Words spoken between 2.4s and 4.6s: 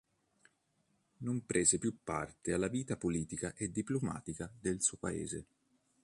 alla vita politica e diplomatica